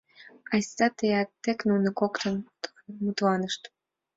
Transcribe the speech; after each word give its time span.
—Айста 0.53 0.87
теат, 0.97 1.29
тек 1.43 1.59
нуно 1.69 1.89
коктын 1.99 2.35
мутланышт. 3.03 3.61